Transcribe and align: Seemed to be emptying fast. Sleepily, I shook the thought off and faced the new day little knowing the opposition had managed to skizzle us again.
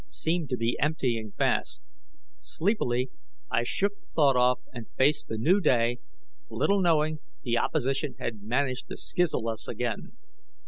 Seemed 0.07 0.49
to 0.49 0.57
be 0.57 0.79
emptying 0.79 1.31
fast. 1.37 1.83
Sleepily, 2.35 3.11
I 3.51 3.61
shook 3.61 3.99
the 4.01 4.07
thought 4.07 4.35
off 4.35 4.61
and 4.73 4.87
faced 4.97 5.27
the 5.27 5.37
new 5.37 5.61
day 5.61 5.99
little 6.49 6.81
knowing 6.81 7.19
the 7.43 7.59
opposition 7.59 8.15
had 8.17 8.41
managed 8.41 8.87
to 8.87 8.97
skizzle 8.97 9.47
us 9.47 9.67
again. 9.67 10.13